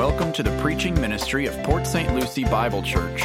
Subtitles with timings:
[0.00, 2.14] welcome to the preaching ministry of Port St.
[2.14, 3.22] Lucie Bible Church.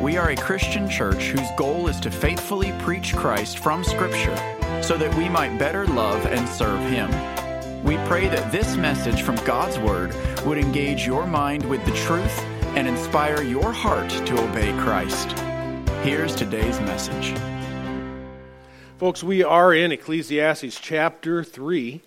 [0.00, 4.34] We are a Christian church whose goal is to faithfully preach Christ from Scripture
[4.82, 7.10] so that we might better love and serve Him.
[7.84, 10.14] We pray that this message from God's Word
[10.46, 12.40] would engage your mind with the truth
[12.76, 15.32] and inspire your heart to obey Christ.
[16.02, 17.38] Here's today's message.
[18.96, 22.00] Folks, we are in Ecclesiastes chapter 3.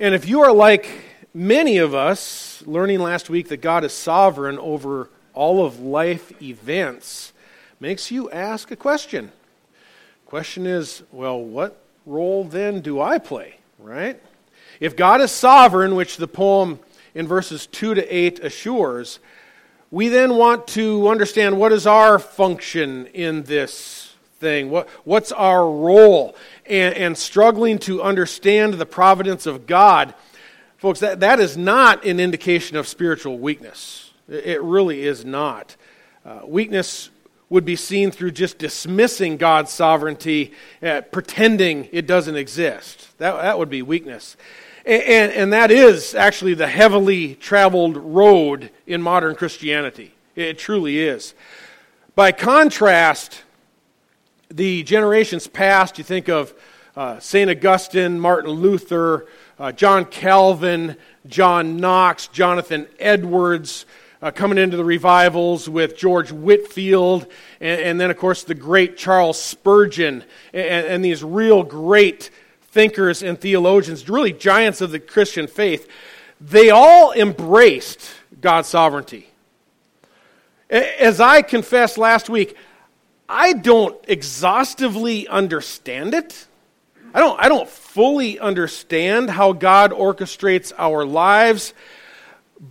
[0.00, 4.58] And if you are like many of us, learning last week that God is sovereign
[4.58, 7.32] over all of life events,
[7.78, 9.32] makes you ask a question.
[10.26, 14.20] Question is, well, what role then do I play, right?
[14.78, 16.78] If God is sovereign, which the poem
[17.14, 19.18] in verses 2 to 8 assures,
[19.90, 24.70] we then want to understand what is our function in this thing?
[24.70, 26.36] What, what's our role?
[26.64, 30.14] And, and struggling to understand the providence of God,
[30.80, 34.12] folks, that, that is not an indication of spiritual weakness.
[34.28, 35.76] It really is not.
[36.24, 37.10] Uh, weakness
[37.50, 43.08] would be seen through just dismissing God's sovereignty, uh, pretending it doesn't exist.
[43.18, 44.38] That, that would be weakness.
[44.86, 50.14] And, and, and that is actually the heavily traveled road in modern Christianity.
[50.34, 51.34] It truly is.
[52.14, 53.42] By contrast,
[54.48, 56.54] the generations past, you think of
[57.00, 57.48] uh, St.
[57.48, 59.26] Augustine, Martin Luther,
[59.58, 63.86] uh, John Calvin, John Knox, Jonathan Edwards,
[64.20, 67.26] uh, coming into the revivals with George Whitefield,
[67.58, 72.28] and, and, then, of course, the great Charles Spurgeon, and, and these real great
[72.64, 75.88] thinkers and theologians, really giants of the Christian faith,
[76.38, 78.10] they all embraced
[78.42, 79.30] God's sovereignty.
[80.68, 82.58] As I confessed last week,
[83.26, 86.46] I don't exhaustively understand it.
[87.12, 91.74] I don't, I don't fully understand how God orchestrates our lives,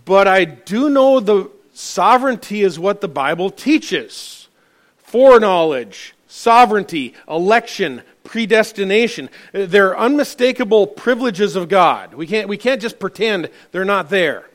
[0.05, 4.47] but I do know the sovereignty is what the Bible teaches
[4.97, 9.29] foreknowledge, sovereignty, election, predestination.
[9.51, 12.13] They're unmistakable privileges of God.
[12.13, 14.47] We can't, we can't just pretend they're not there.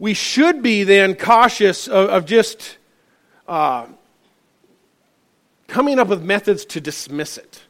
[0.00, 2.78] We should be then cautious of, of just
[3.46, 3.86] uh,
[5.68, 7.60] coming up with methods to dismiss it.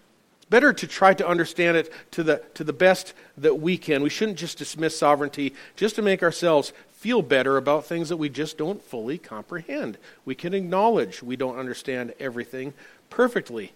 [0.50, 4.02] Better to try to understand it to the, to the best that we can.
[4.02, 8.28] We shouldn't just dismiss sovereignty just to make ourselves feel better about things that we
[8.28, 9.96] just don't fully comprehend.
[10.24, 12.74] We can acknowledge we don't understand everything
[13.08, 13.72] perfectly.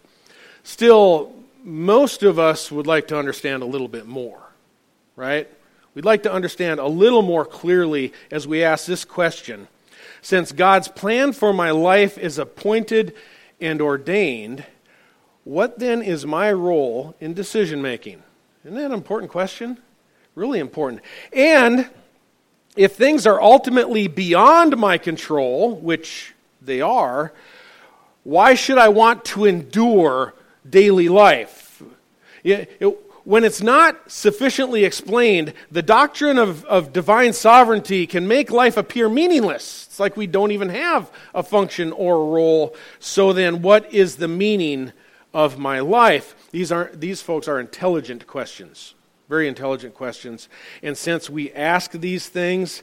[0.62, 4.42] Still, most of us would like to understand a little bit more,
[5.16, 5.48] right?
[5.94, 9.68] We'd like to understand a little more clearly as we ask this question
[10.24, 13.14] since God's plan for my life is appointed
[13.60, 14.64] and ordained,
[15.44, 18.22] what then is my role in decision making?
[18.65, 19.78] Isn't that an important question?
[20.34, 21.03] Really important.
[21.32, 21.88] And
[22.77, 27.33] if things are ultimately beyond my control, which they are,
[28.25, 30.34] why should I want to endure
[30.69, 31.83] daily life?
[32.43, 32.87] It, it,
[33.25, 39.09] when it's not sufficiently explained, the doctrine of, of divine sovereignty can make life appear
[39.09, 39.87] meaningless.
[39.88, 42.75] It's like we don't even have a function or a role.
[42.99, 44.93] So then, what is the meaning
[45.34, 46.34] of my life?
[46.53, 48.95] These, aren't, these folks are intelligent questions,
[49.28, 50.49] very intelligent questions.
[50.83, 52.83] And since we ask these things,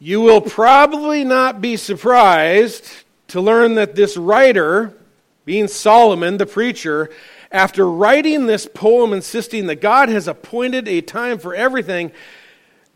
[0.00, 2.90] you will probably not be surprised
[3.28, 4.94] to learn that this writer,
[5.44, 7.10] being Solomon, the preacher,
[7.52, 12.10] after writing this poem insisting that God has appointed a time for everything,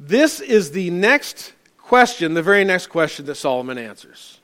[0.01, 4.36] this is the next question, the very next question that Solomon answers.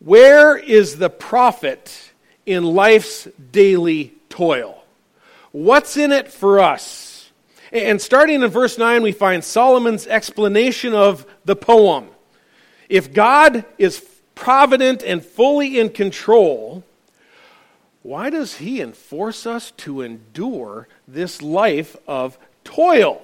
[0.00, 2.12] Where is the profit
[2.46, 4.84] in life's daily toil?
[5.52, 7.30] What's in it for us?
[7.72, 12.08] And starting in verse 9, we find Solomon's explanation of the poem.
[12.88, 16.84] If God is provident and fully in control,
[18.02, 23.22] why does he enforce us to endure this life of toil?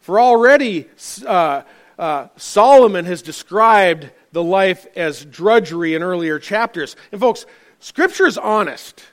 [0.00, 0.88] For already
[1.26, 1.62] uh,
[1.98, 6.96] uh, Solomon has described the life as drudgery in earlier chapters.
[7.12, 7.46] And folks,
[7.80, 9.04] Scripture is honest.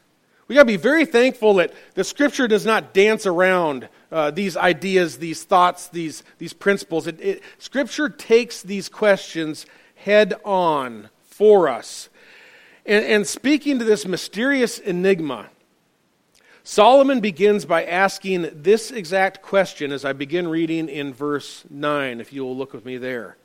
[0.48, 4.56] We got to be very thankful that the Scripture does not dance around uh, these
[4.56, 7.06] ideas, these thoughts, these, these principles.
[7.06, 9.66] It, it, scripture takes these questions
[9.96, 12.08] head on for us.
[12.86, 15.50] And, and speaking to this mysterious enigma,
[16.68, 22.34] Solomon begins by asking this exact question as I begin reading in verse 9, if
[22.34, 23.38] you will look with me there.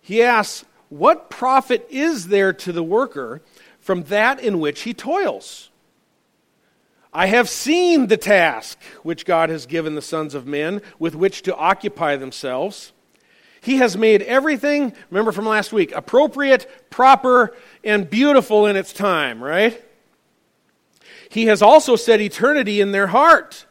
[0.00, 3.42] He asks, What profit is there to the worker
[3.78, 5.70] from that in which he toils?
[7.12, 11.42] I have seen the task which God has given the sons of men with which
[11.42, 12.92] to occupy themselves.
[13.60, 17.54] He has made everything, remember from last week, appropriate, proper,
[17.84, 19.80] and beautiful in its time, right?
[21.30, 23.66] He has also set eternity in their heart.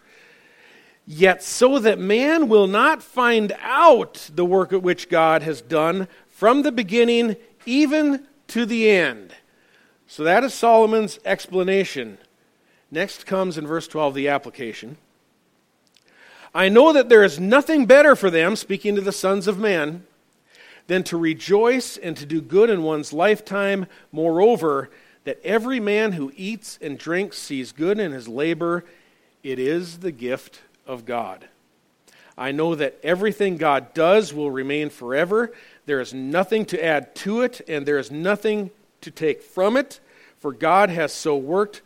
[1.07, 6.63] Yet, so that man will not find out the work which God has done from
[6.63, 7.35] the beginning
[7.65, 9.35] even to the end.
[10.07, 12.17] So, that is Solomon's explanation.
[12.91, 14.97] Next comes in verse 12 the application.
[16.53, 20.05] I know that there is nothing better for them, speaking to the sons of men,
[20.87, 23.87] than to rejoice and to do good in one's lifetime.
[24.11, 24.89] Moreover,
[25.25, 28.85] that every man who eats and drinks sees good in his labor.
[29.43, 31.47] It is the gift of God.
[32.37, 35.53] I know that everything God does will remain forever.
[35.85, 39.99] There is nothing to add to it, and there is nothing to take from it,
[40.39, 41.81] for God has so worked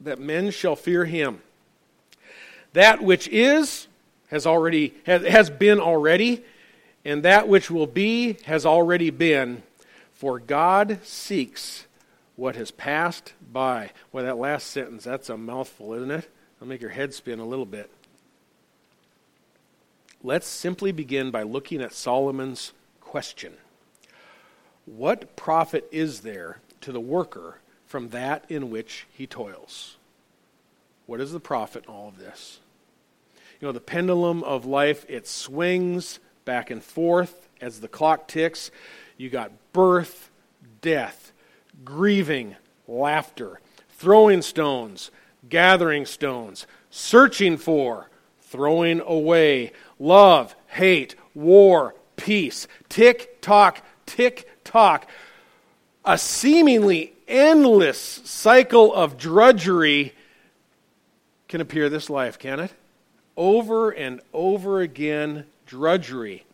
[0.00, 1.40] that men shall fear him.
[2.72, 3.88] That which is
[4.28, 6.42] has already has, been already,
[7.04, 9.62] and that which will be has already been.
[10.14, 11.86] For God seeks
[12.40, 13.90] what has passed by.
[14.12, 16.30] Well, that last sentence, that's a mouthful, isn't it?
[16.60, 17.90] I'll make your head spin a little bit.
[20.22, 22.72] Let's simply begin by looking at Solomon's
[23.02, 23.52] question
[24.86, 29.98] What profit is there to the worker from that in which he toils?
[31.04, 32.60] What is the profit in all of this?
[33.60, 38.70] You know, the pendulum of life, it swings back and forth as the clock ticks.
[39.18, 40.30] You got birth,
[40.80, 41.29] death,
[41.84, 42.56] grieving,
[42.86, 43.60] laughter,
[43.90, 45.10] throwing stones,
[45.48, 48.08] gathering stones, searching for,
[48.42, 52.66] throwing away, love, hate, war, peace.
[52.88, 55.08] Tick tock, tick tock.
[56.04, 60.14] A seemingly endless cycle of drudgery
[61.48, 62.72] can appear this life, can it?
[63.36, 66.44] Over and over again, drudgery.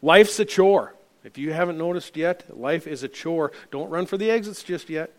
[0.00, 0.94] Life's a chore.
[1.24, 3.52] If you haven't noticed yet, life is a chore.
[3.70, 5.12] Don't run for the exits just yet.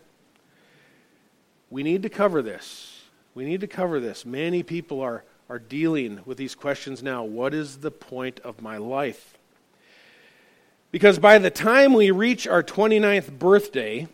[1.70, 3.02] We need to cover this.
[3.34, 4.24] We need to cover this.
[4.24, 7.22] Many people are are dealing with these questions now.
[7.22, 9.36] What is the point of my life?
[10.90, 14.08] Because by the time we reach our 29th birthday,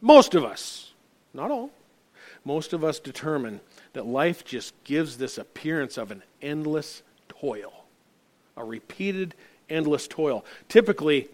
[0.00, 0.92] most of us,
[1.34, 1.70] not all,
[2.44, 3.60] most of us determine
[3.92, 7.84] that life just gives this appearance of an endless toil,
[8.56, 9.34] a repeated
[9.68, 10.44] endless toil.
[10.68, 11.28] Typically,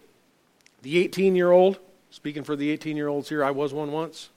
[0.81, 1.79] the 18 year old,
[2.11, 4.29] speaking for the 18 year olds here, I was one once,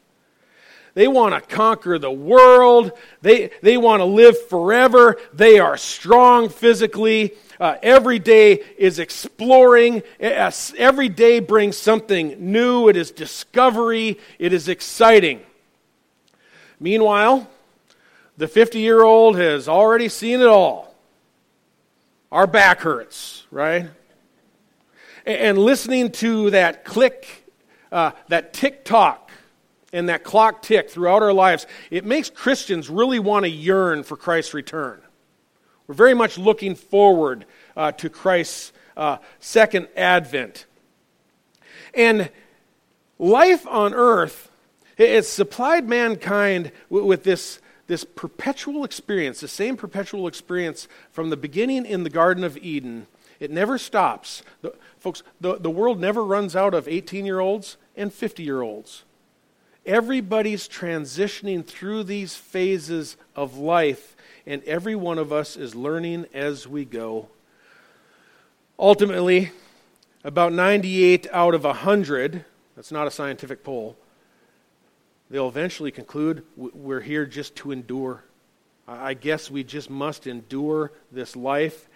[0.99, 2.91] they want to conquer the world.
[3.23, 5.17] They, they want to live forever.
[5.33, 7.35] They are strong physically.
[7.61, 10.03] Uh, every day is exploring.
[10.19, 12.89] Every day brings something new.
[12.89, 14.19] It is discovery.
[14.41, 15.41] It is exciting.
[16.81, 17.49] Meanwhile,
[18.37, 20.88] the 50 year old has already seen it all.
[22.31, 23.89] Our back hurts, right?
[25.25, 27.47] And listening to that click,
[27.91, 29.31] uh, that tick tock
[29.93, 34.17] and that clock tick throughout our lives, it makes Christians really want to yearn for
[34.17, 35.01] Christ's return.
[35.87, 40.67] We're very much looking forward uh, to Christ's uh, second advent.
[41.95, 42.31] And
[43.19, 44.51] life on earth,
[44.99, 51.85] it's supplied mankind with this, this perpetual experience, the same perpetual experience from the beginning
[51.85, 53.09] in the Garden of Eden.
[53.41, 54.43] It never stops.
[54.63, 58.63] The, folks, the, the world never runs out of 18 year olds and 50 year
[58.63, 59.05] olds.
[59.87, 66.69] Everybody's transitioning through these phases of life, and every one of us is learning as
[66.69, 67.29] we go.
[68.79, 69.51] Ultimately,
[70.23, 72.45] about 98 out of 100,
[72.77, 73.97] that's not a scientific poll,
[75.31, 78.25] they'll eventually conclude we're here just to endure.
[78.87, 81.89] I guess we just must endure this life,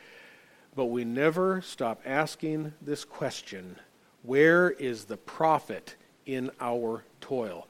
[0.75, 3.77] but we never stop asking this question
[4.23, 5.97] where is the profit
[6.27, 7.67] in our toil?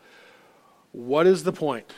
[0.92, 1.94] What is the point?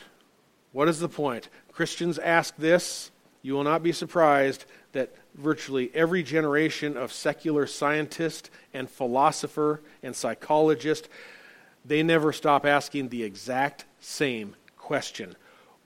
[0.71, 1.49] What is the point?
[1.71, 3.11] Christians ask this.
[3.41, 10.15] You will not be surprised that virtually every generation of secular scientist and philosopher and
[10.15, 11.09] psychologist
[11.87, 15.35] they never stop asking the exact same question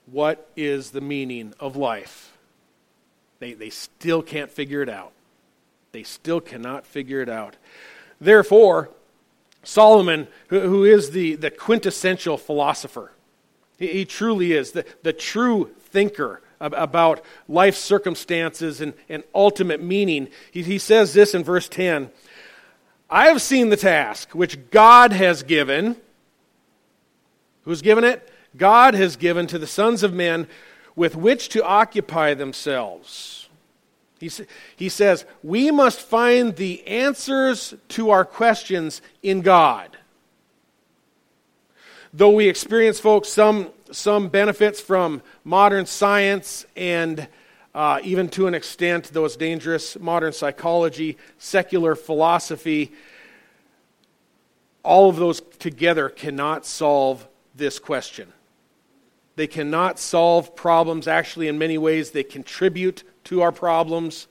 [0.06, 2.38] What is the meaning of life?
[3.39, 5.13] They, they still can't figure it out.
[5.91, 7.56] They still cannot figure it out.
[8.20, 8.89] Therefore,
[9.63, 13.12] Solomon, who, who is the, the quintessential philosopher,
[13.77, 20.27] he, he truly is the, the true thinker about life circumstances and, and ultimate meaning.
[20.51, 22.10] He, he says this in verse 10
[23.10, 25.96] I have seen the task which God has given.
[27.63, 28.30] Who's given it?
[28.56, 30.48] God has given to the sons of men
[30.96, 33.50] with which to occupy themselves.
[34.20, 34.30] He,
[34.75, 39.98] he says, We must find the answers to our questions in God.
[42.13, 47.28] Though we experience, folks, some, some benefits from modern science and
[47.74, 52.92] uh, even to an extent, though it's dangerous, modern psychology, secular philosophy,
[54.84, 58.34] all of those together cannot solve this question.
[59.36, 61.08] They cannot solve problems.
[61.08, 64.28] Actually, in many ways, they contribute to our problems.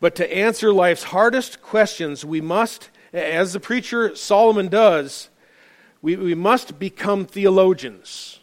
[0.00, 5.28] But to answer life's hardest questions, we must, as the preacher Solomon does,
[6.00, 8.40] we, we must become theologians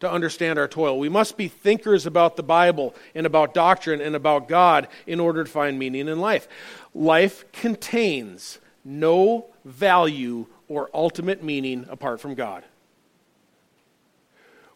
[0.00, 0.98] to understand our toil.
[0.98, 5.44] We must be thinkers about the Bible and about doctrine and about God in order
[5.44, 6.48] to find meaning in life.
[6.94, 12.64] Life contains no value or ultimate meaning apart from God.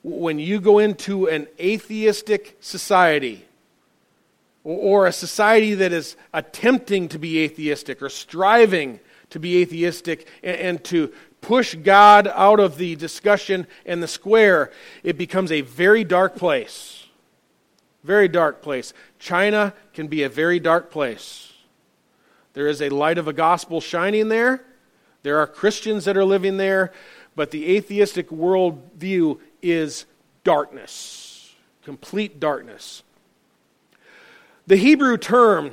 [0.03, 3.45] When you go into an atheistic society,
[4.65, 10.83] or a society that is attempting to be atheistic or striving to be atheistic and,
[10.85, 14.71] to push God out of the discussion and the square,
[15.02, 17.07] it becomes a very dark place.
[18.04, 18.92] Very dark place.
[19.18, 21.52] China can be a very dark place.
[22.54, 24.64] There is a light of a gospel shining there.
[25.23, 26.92] There are Christians that are living there,
[27.35, 30.07] but the atheistic worldview is
[30.45, 33.02] darkness, complete darkness.
[34.66, 35.73] The Hebrew term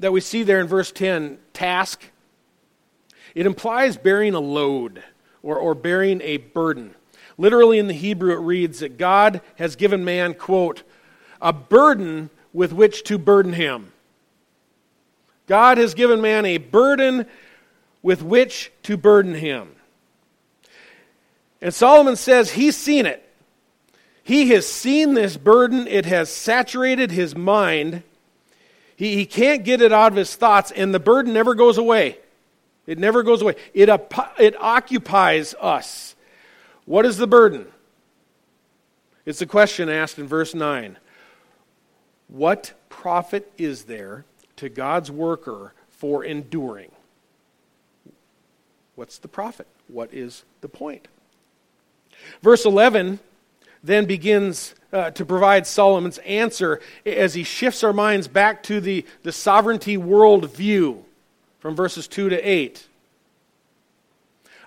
[0.00, 2.10] that we see there in verse 10, task,
[3.34, 5.02] it implies bearing a load
[5.42, 6.94] or, or bearing a burden.
[7.36, 10.82] Literally in the Hebrew, it reads that God has given man, quote,
[11.40, 13.92] a burden with which to burden him.
[15.46, 17.26] God has given man a burden
[18.02, 19.74] with which to burden him.
[21.60, 23.20] And Solomon says he's seen it.
[24.22, 28.02] He has seen this burden, it has saturated his mind.
[28.96, 32.18] He, he can't get it out of his thoughts, and the burden never goes away.
[32.86, 33.56] It never goes away.
[33.72, 33.88] It,
[34.38, 36.14] it occupies us.
[36.84, 37.66] What is the burden?
[39.24, 40.98] It's a question asked in verse 9.
[42.28, 44.24] What profit is there
[44.56, 46.90] to God's worker for enduring?
[48.96, 49.66] What's the profit?
[49.88, 51.08] What is the point?
[52.42, 53.18] Verse 11
[53.82, 59.04] then begins uh, to provide Solomon's answer as he shifts our minds back to the,
[59.22, 61.04] the sovereignty world view
[61.64, 62.86] from verses 2 to 8.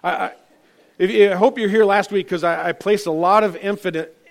[0.03, 0.31] I, I,
[0.99, 3.55] I hope you're here last week because I, I, placed a lot of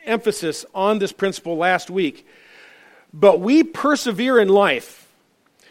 [0.04, 2.26] emphasis on this principle last week.
[3.14, 5.06] But we persevere in life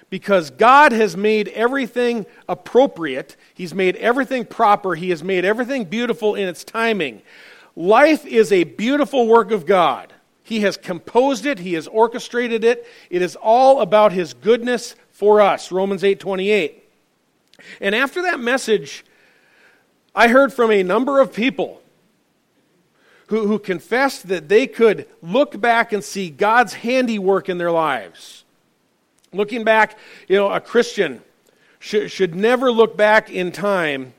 [0.10, 6.36] because God has made everything appropriate, He's made everything proper, He has made everything beautiful
[6.36, 7.22] in its timing.
[7.75, 10.14] Life is a beautiful work of God.
[10.44, 12.88] He has composed it, he has orchestrated it.
[13.10, 15.74] It is all about his goodness for us.
[15.74, 16.85] Romans 8:28.
[17.79, 19.05] And after that message,
[20.13, 21.81] I heard from a number of people
[23.27, 28.43] who, who confessed that they could look back and see God's handiwork in their lives.
[29.33, 29.97] Looking back,
[30.27, 31.21] you know, a Christian
[31.79, 34.13] should, should never look back in time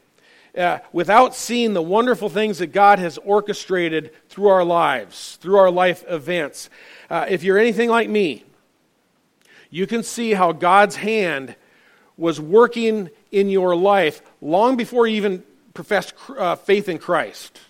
[0.56, 5.70] uh, without seeing the wonderful things that God has orchestrated through our lives, through our
[5.70, 6.70] life events.
[7.10, 8.44] Uh, if you're anything like me,
[9.70, 11.56] you can see how God's hand
[12.16, 17.60] was working in your life long before you even professed uh, faith in Christ.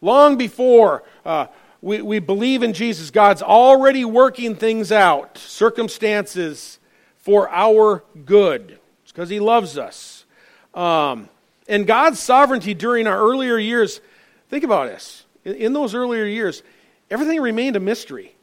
[0.00, 1.48] Long before uh,
[1.82, 6.78] we, we believe in Jesus, God's already working things out, circumstances
[7.18, 8.78] for our good.
[9.02, 10.24] It's because He loves us.
[10.72, 11.28] Um,
[11.68, 14.00] and God's sovereignty during our earlier years,
[14.48, 15.26] think about this.
[15.44, 16.62] In those earlier years,
[17.10, 18.33] everything remained a mystery.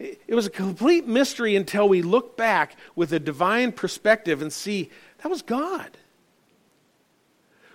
[0.00, 4.88] It was a complete mystery until we look back with a divine perspective and see
[5.18, 5.90] that was God.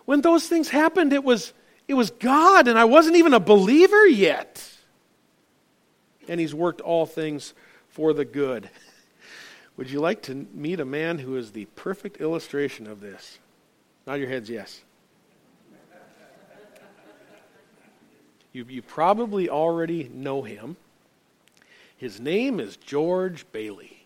[0.05, 1.53] When those things happened, it was,
[1.87, 4.67] it was God, and I wasn't even a believer yet.
[6.27, 7.53] And He's worked all things
[7.89, 8.71] for the good.
[9.77, 13.37] Would you like to meet a man who is the perfect illustration of this?
[14.07, 14.81] Nod your heads, yes.
[18.51, 20.77] You, you probably already know him.
[21.97, 24.05] His name is George Bailey.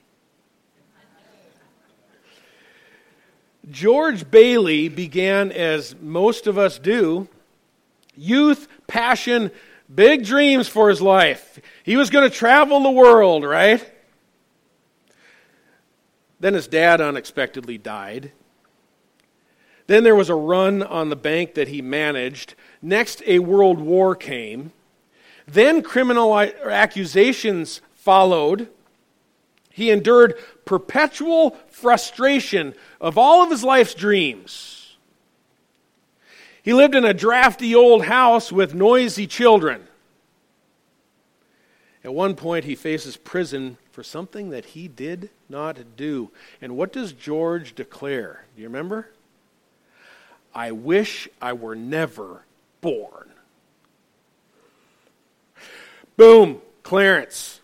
[3.69, 7.27] George Bailey began, as most of us do,
[8.15, 9.51] youth, passion,
[9.93, 11.59] big dreams for his life.
[11.83, 13.83] He was going to travel the world, right?
[16.39, 18.31] Then his dad unexpectedly died.
[19.87, 22.53] Then there was a run on the bank that he managed.
[22.81, 24.71] Next, a world war came.
[25.51, 28.69] Then criminal accusations followed.
[29.71, 34.97] He endured perpetual frustration of all of his life's dreams.
[36.61, 39.87] He lived in a drafty old house with noisy children.
[42.03, 46.31] At one point, he faces prison for something that he did not do.
[46.61, 48.45] And what does George declare?
[48.55, 49.09] Do you remember?
[50.53, 52.43] I wish I were never
[52.81, 53.31] born.
[56.19, 57.61] Boom, Clarence,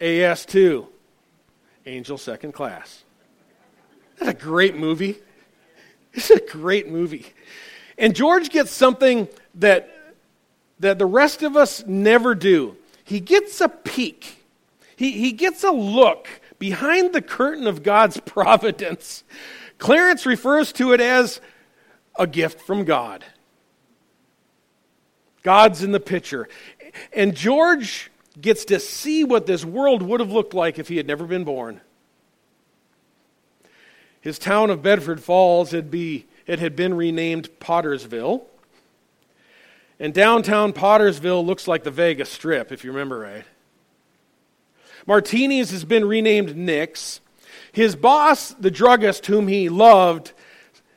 [0.00, 0.86] AS2,
[1.86, 3.02] Angel Second Class.
[4.16, 5.18] That's a great movie.
[6.12, 7.26] It's a great movie.
[7.98, 9.90] And George gets something that,
[10.78, 12.76] that the rest of us never do.
[13.02, 14.44] He gets a peek,
[14.94, 16.28] he, he gets a look
[16.60, 19.24] behind the curtain of God's providence.
[19.78, 21.40] Clarence refers to it as
[22.16, 23.24] a gift from God.
[25.42, 26.48] God's in the picture.
[27.12, 31.06] And George gets to see what this world would have looked like if he had
[31.06, 31.80] never been born.
[34.20, 38.42] His town of Bedford Falls had be, it had been renamed Pottersville.
[39.98, 43.44] And downtown Pottersville looks like the Vegas Strip, if you remember right.
[45.06, 47.20] Martini's has been renamed Nick's.
[47.72, 50.32] His boss, the druggist whom he loved,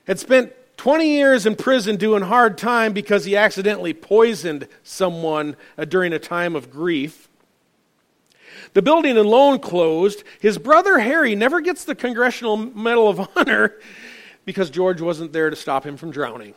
[0.06, 5.86] had spent 20 years in prison doing hard time because he accidentally poisoned someone uh,
[5.86, 7.30] during a time of grief.
[8.74, 10.26] The building and loan closed.
[10.42, 13.76] His brother Harry never gets the Congressional Medal of Honor
[14.44, 16.54] because George wasn't there to stop him from drowning.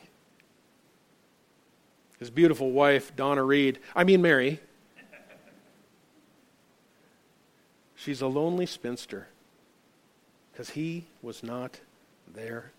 [2.18, 4.58] His beautiful wife, Donna Reed, I mean Mary,
[7.94, 9.28] she's a lonely spinster
[10.50, 11.78] because he was not
[12.26, 12.72] there.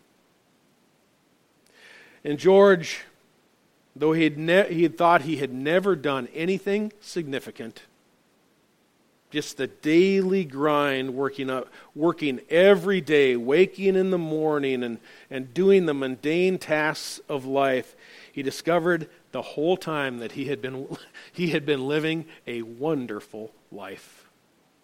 [2.27, 3.05] And George,
[3.96, 7.84] though he had, ne- he had thought he had never done anything significant,
[9.31, 14.98] just the daily grind, working, up, working every day, waking in the morning and,
[15.31, 17.96] and doing the mundane tasks of life,
[18.29, 20.98] he discovered the whole time that he had been,
[21.31, 24.27] he had been living a wonderful life.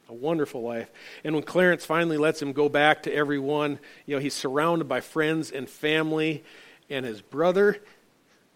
[0.07, 0.89] A wonderful life.
[1.25, 5.01] And when Clarence finally lets him go back to everyone, you know, he's surrounded by
[5.01, 6.41] friends and family
[6.89, 7.79] and his brother.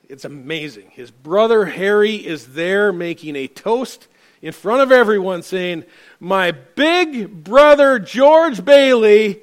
[0.09, 0.91] It's amazing.
[0.91, 4.07] His brother Harry is there making a toast
[4.41, 5.83] in front of everyone, saying,
[6.19, 9.41] My big brother George Bailey,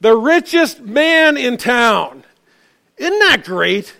[0.00, 2.24] the richest man in town.
[2.96, 3.94] Isn't that great?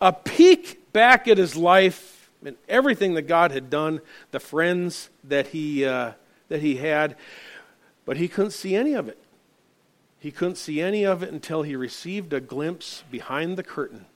[0.00, 5.48] A peek back at his life and everything that God had done, the friends that
[5.48, 6.12] he, uh,
[6.48, 7.16] that he had,
[8.04, 9.18] but he couldn't see any of it.
[10.26, 14.06] He couldn't see any of it until he received a glimpse behind the curtain,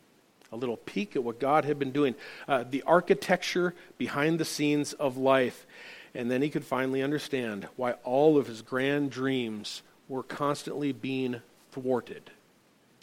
[0.50, 2.16] a little peek at what God had been doing,
[2.48, 5.68] uh, the architecture behind the scenes of life.
[6.12, 11.42] And then he could finally understand why all of his grand dreams were constantly being
[11.70, 12.32] thwarted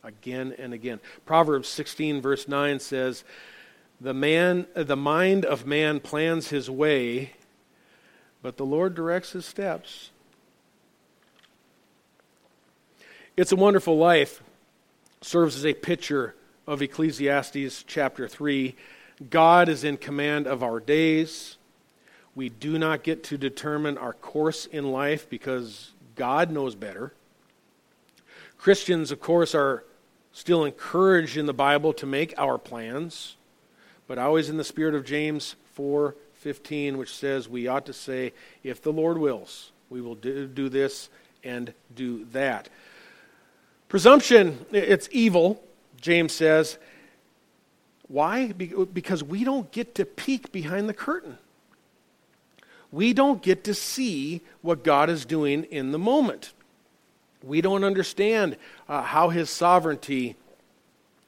[0.04, 1.00] again and again.
[1.26, 3.24] Proverbs 16, verse 9 says,
[4.02, 7.36] the, man, the mind of man plans his way,
[8.41, 10.10] but the Lord directs his steps.
[13.38, 14.41] It's a Wonderful Life
[15.21, 16.34] serves as a picture
[16.65, 18.76] of Ecclesiastes chapter 3.
[19.30, 21.58] God is in command of our days.
[22.34, 27.13] We do not get to determine our course in life because God knows better.
[28.58, 29.84] Christians, of course, are
[30.32, 33.36] still encouraged in the Bible to make our plans,
[34.08, 38.82] but always in the spirit of James 4:15, which says we ought to say, if
[38.82, 41.10] the Lord wills, we will do, do this
[41.43, 42.69] and do that.
[43.89, 45.63] Presumption, it's evil,
[46.02, 46.78] James says.
[48.10, 48.52] Why?
[48.52, 51.38] Because we don't get to peek behind the curtain.
[52.91, 56.54] We don't get to see what God is doing in the moment.
[57.43, 58.58] We don't understand
[58.89, 60.36] uh, how His sovereignty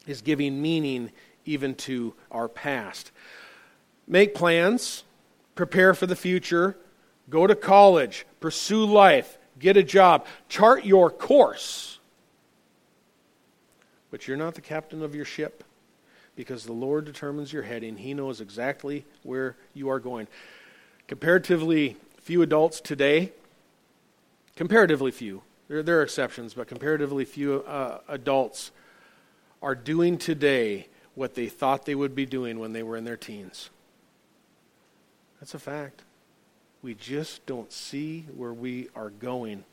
[0.05, 1.11] is giving meaning
[1.45, 3.11] even to our past.
[4.07, 5.03] Make plans,
[5.55, 6.75] prepare for the future,
[7.29, 11.98] go to college, pursue life, get a job, chart your course
[14.11, 15.63] but you're not the captain of your ship
[16.35, 17.97] because the Lord determines your heading.
[17.97, 20.27] He knows exactly where you are going.
[21.07, 23.31] Comparatively few adults today,
[24.55, 28.71] comparatively few, there, there are exceptions, but comparatively few uh, adults
[29.61, 33.17] are doing today what they thought they would be doing when they were in their
[33.17, 33.69] teens.
[35.39, 36.03] That's a fact.
[36.81, 39.63] We just don't see where we are going.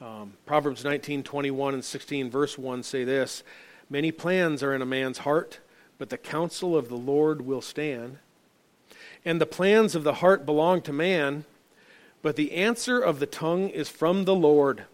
[0.00, 3.42] Um, Proverbs 19, 21, and 16, verse 1 say this
[3.88, 5.60] Many plans are in a man's heart,
[5.98, 8.18] but the counsel of the Lord will stand.
[9.24, 11.44] And the plans of the heart belong to man,
[12.22, 14.84] but the answer of the tongue is from the Lord.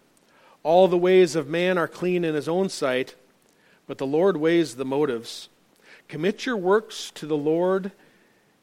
[0.63, 3.15] All the ways of man are clean in his own sight,
[3.87, 5.49] but the Lord weighs the motives.
[6.09, 7.93] Commit your works to the Lord,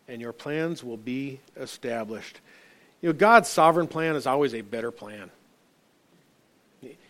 [0.08, 2.40] and your plans will be established.
[3.02, 5.32] You know, God's sovereign plan is always a better plan.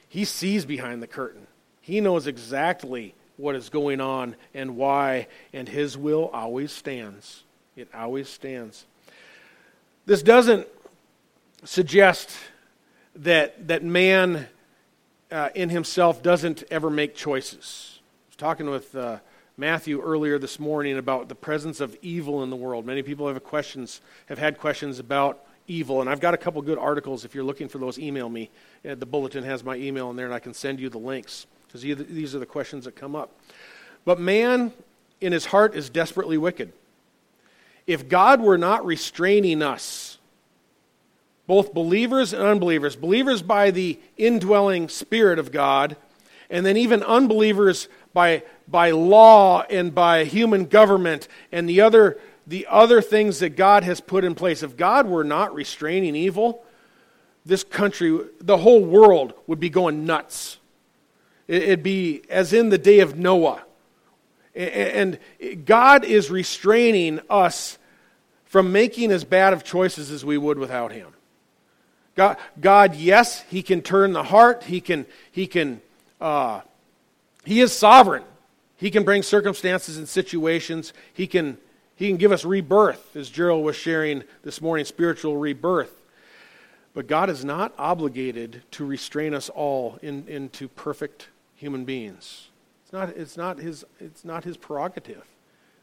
[0.07, 1.45] He sees behind the curtain.
[1.89, 7.43] He knows exactly what is going on and why, and His will always stands.
[7.75, 8.85] It always stands.
[10.05, 10.67] This doesn't
[11.63, 12.29] suggest
[13.15, 14.47] that, that man
[15.31, 17.99] uh, in himself doesn't ever make choices.
[17.99, 19.17] I was talking with uh,
[19.57, 22.85] Matthew earlier this morning about the presence of evil in the world.
[22.85, 26.77] Many people have questions, have had questions about evil, and I've got a couple good
[26.77, 27.25] articles.
[27.25, 28.51] If you're looking for those, email me.
[28.87, 31.47] Uh, the bulletin has my email in there, and I can send you the links
[31.71, 33.31] because these are the questions that come up.
[34.03, 34.73] But man
[35.21, 36.73] in his heart is desperately wicked.
[37.85, 40.17] If God were not restraining us,
[41.47, 45.95] both believers and unbelievers, believers by the indwelling Spirit of God,
[46.49, 52.67] and then even unbelievers by, by law and by human government and the other, the
[52.69, 56.63] other things that God has put in place, if God were not restraining evil,
[57.45, 60.58] this country, the whole world would be going nuts.
[61.49, 63.63] It'd be as in the day of Noah.
[64.53, 65.17] And
[65.65, 67.79] God is restraining us
[68.45, 71.11] from making as bad of choices as we would without Him.
[72.13, 74.63] God, God yes, He can turn the heart.
[74.63, 75.81] He can, He can,
[76.21, 76.61] uh,
[77.45, 78.23] He is sovereign.
[78.77, 80.93] He can bring circumstances and situations.
[81.13, 81.57] He can,
[81.95, 85.99] He can give us rebirth, as Gerald was sharing this morning, spiritual rebirth.
[86.93, 92.47] But God is not obligated to restrain us all in, into perfect human beings.
[92.83, 95.25] It's not, it's, not his, it's not his prerogative.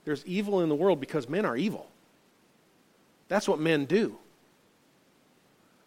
[0.04, 1.88] There's evil in the world because men are evil.
[3.28, 4.16] That's what men do.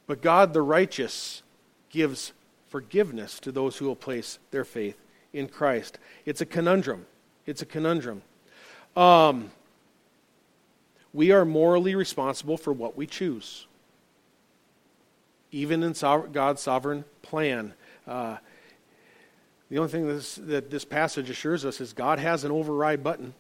[0.06, 1.41] But God the righteous
[1.89, 2.34] gives
[2.67, 4.97] forgiveness to those who will place their faith
[5.34, 5.97] in Christ.
[6.25, 7.08] It's a conundrum.
[7.45, 8.21] It's a conundrum.
[8.95, 9.52] Um,
[11.13, 13.65] we are morally responsible for what we choose,
[15.52, 15.93] even in
[16.32, 17.73] God's sovereign plan.
[18.06, 18.38] Uh,
[19.69, 23.34] the only thing this, that this passage assures us is God has an override button.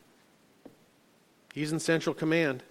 [1.53, 2.61] He's in central command,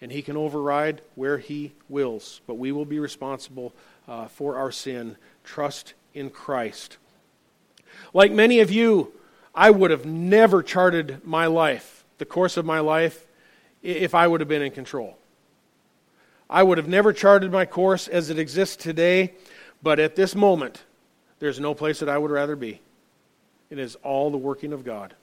[0.00, 2.40] and He can override where He wills.
[2.46, 3.74] But we will be responsible
[4.08, 5.16] uh, for our sin.
[5.44, 6.96] Trust in Christ.
[8.14, 9.12] Like many of you,
[9.54, 13.26] I would have never charted my life, the course of my life,
[13.82, 15.18] if I would have been in control.
[16.48, 19.34] I would have never charted my course as it exists today,
[19.82, 20.82] but at this moment,
[21.40, 22.80] there's no place that I would rather be.
[23.70, 25.14] It is all the working of God.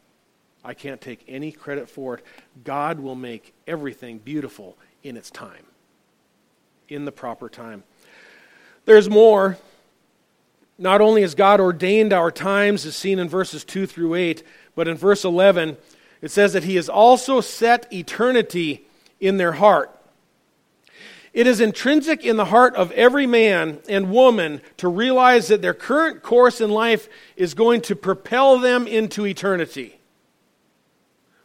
[0.63, 2.25] I can't take any credit for it.
[2.63, 5.65] God will make everything beautiful in its time,
[6.89, 7.83] in the proper time.
[8.85, 9.57] There's more.
[10.79, 14.43] Not only has God ordained our times, as seen in verses 2 through 8,
[14.75, 15.77] but in verse 11,
[16.21, 18.85] it says that He has also set eternity
[19.19, 19.96] in their heart.
[21.33, 25.73] It is intrinsic in the heart of every man and woman to realize that their
[25.73, 29.99] current course in life is going to propel them into eternity.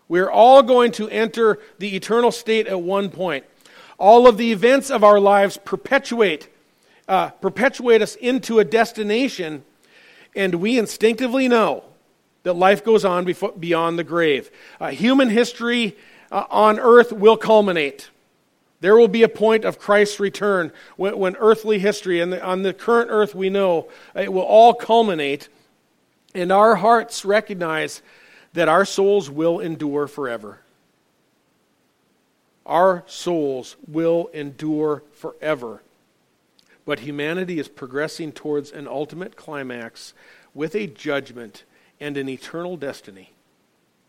[0.09, 3.45] We're all going to enter the eternal state at one point.
[3.99, 6.49] All of the events of our lives perpetuate,
[7.09, 9.65] uh, perpetuate us into a destination,
[10.35, 11.85] and we instinctively know
[12.43, 14.51] that life goes on before, beyond the grave.
[14.81, 15.97] Uh, human history
[16.31, 18.11] uh, on earth will culminate.
[18.83, 22.75] There will be a point of Christ's return when, when earthly history, and on the
[22.75, 25.49] current earth we know, it will all culminate,
[26.35, 28.03] and our hearts recognize
[28.55, 30.59] that our souls will endure forever.
[32.67, 35.81] Our souls will endure forever.
[36.85, 40.13] But humanity is progressing towards an ultimate climax
[40.55, 41.63] with a judgment
[42.01, 43.31] and an eternal destiny.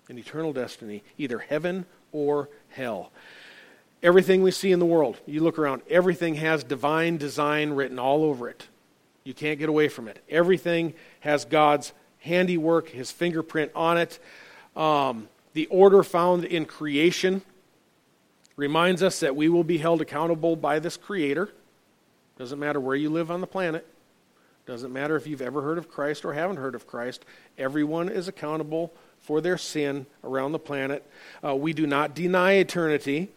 [0.09, 3.11] An eternal destiny, either heaven or hell.
[4.03, 8.25] Everything we see in the world, you look around, everything has divine design written all
[8.25, 8.67] over it.
[9.23, 10.21] You can't get away from it.
[10.29, 14.19] Everything has God's handiwork, his fingerprint on it.
[14.75, 17.41] Um, the order found in creation
[18.57, 21.49] reminds us that we will be held accountable by this creator.
[22.37, 23.87] Doesn't matter where you live on the planet.
[24.65, 27.25] Doesn't matter if you've ever heard of Christ or haven't heard of Christ.
[27.57, 31.09] Everyone is accountable for their sin around the planet.
[31.43, 33.29] Uh, we do not deny eternity.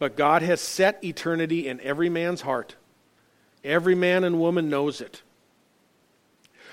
[0.00, 2.74] But God has set eternity in every man's heart.
[3.62, 5.22] Every man and woman knows it.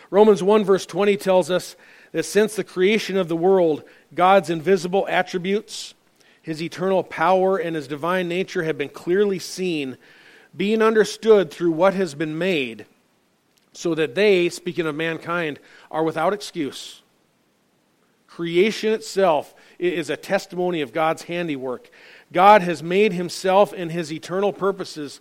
[0.10, 1.76] Romans 1, verse 20 tells us
[2.14, 3.84] that since the creation of the world,
[4.16, 5.94] God's invisible attributes,
[6.42, 9.98] his eternal power, and his divine nature have been clearly seen,
[10.56, 12.86] being understood through what has been made,
[13.74, 15.60] so that they, speaking of mankind,
[15.92, 17.02] are without excuse.
[18.28, 21.90] Creation itself is a testimony of God's handiwork.
[22.32, 25.20] God has made himself and his eternal purposes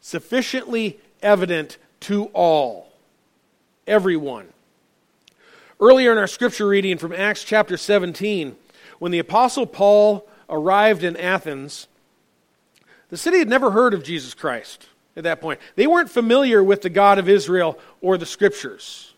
[0.00, 2.92] sufficiently evident to all,
[3.86, 4.48] everyone.
[5.80, 8.56] Earlier in our scripture reading from Acts chapter 17,
[8.98, 11.88] when the Apostle Paul arrived in Athens,
[13.08, 15.60] the city had never heard of Jesus Christ at that point.
[15.74, 19.14] They weren't familiar with the God of Israel or the scriptures.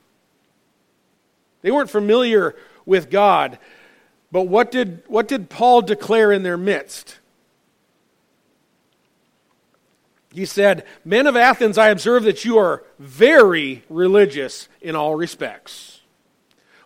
[1.63, 2.55] They weren't familiar
[2.87, 3.59] with God.
[4.31, 7.19] But what did, what did Paul declare in their midst?
[10.33, 16.03] He said, Men of Athens, I observe that you are very religious in all respects.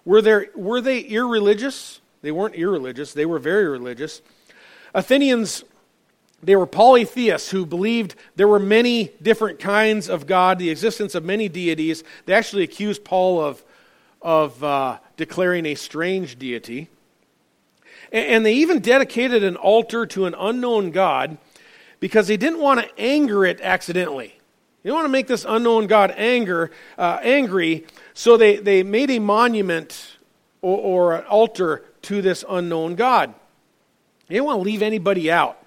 [0.05, 2.00] Were, there, were they irreligious?
[2.22, 4.22] They weren't irreligious, they were very religious.
[4.94, 5.64] Athenians,
[6.42, 11.24] they were polytheists who believed there were many different kinds of God, the existence of
[11.24, 12.05] many deities.
[12.26, 13.64] They actually accused Paul of,
[14.20, 16.88] of uh, declaring a strange deity.
[18.12, 21.38] And, they even dedicated an altar to an unknown God
[21.98, 24.38] because they didn't want to anger it accidentally.
[24.83, 29.11] They don't want to make this unknown God anger, uh, angry, so they, they made
[29.11, 30.18] a monument
[30.61, 33.33] or, or an altar to this unknown God.
[34.29, 35.59] They didn't want to leave anybody out.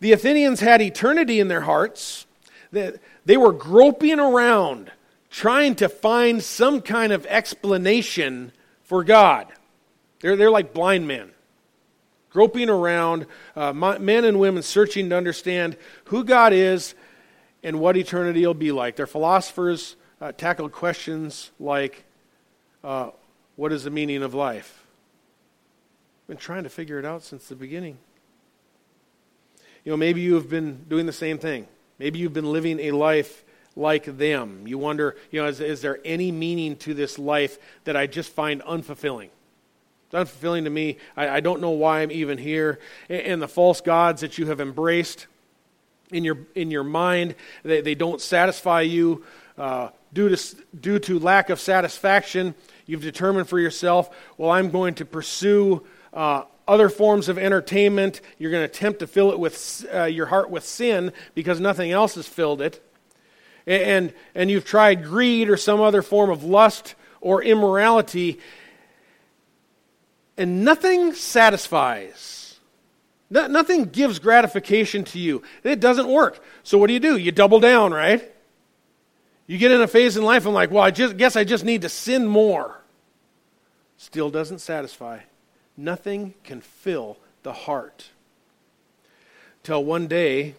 [0.00, 2.26] The Athenians had eternity in their hearts.
[2.70, 2.92] They,
[3.24, 4.90] they were groping around
[5.30, 8.52] trying to find some kind of explanation
[8.84, 9.48] for God.
[10.20, 11.31] They're, they're like blind men,
[12.32, 16.94] groping around, uh, men and women searching to understand who God is
[17.62, 18.96] and what eternity will be like.
[18.96, 22.04] They're philosophers uh, tackled questions like
[22.82, 23.10] uh,
[23.56, 24.84] what is the meaning of life?
[26.22, 27.98] I've been trying to figure it out since the beginning.
[29.84, 31.66] You know, maybe you have been doing the same thing.
[31.98, 33.44] Maybe you've been living a life
[33.76, 34.66] like them.
[34.66, 38.32] You wonder, you know, is, is there any meaning to this life that I just
[38.32, 39.30] find unfulfilling?
[40.12, 40.98] Unfulfilling to me.
[41.16, 42.78] I, I don't know why I'm even here.
[43.08, 45.26] And, and the false gods that you have embraced
[46.10, 47.34] in your, in your mind.
[47.62, 49.24] They, they don't satisfy you
[49.58, 52.54] uh, due, to, due to lack of satisfaction.
[52.86, 58.20] You've determined for yourself, well, I'm going to pursue uh, other forms of entertainment.
[58.38, 61.90] You're going to attempt to fill it with uh, your heart with sin because nothing
[61.90, 62.82] else has filled it.
[63.66, 68.40] And, and you've tried greed or some other form of lust or immorality,
[70.36, 72.42] and nothing satisfies
[73.32, 75.42] no, nothing gives gratification to you.
[75.64, 76.44] It doesn't work.
[76.64, 77.16] So what do you do?
[77.16, 78.30] You double down, right?
[79.46, 81.64] You get in a phase in life, I'm like, well, I just guess I just
[81.64, 82.78] need to sin more.
[83.96, 85.20] Still doesn't satisfy.
[85.78, 88.10] Nothing can fill the heart.
[89.62, 90.54] Till one day,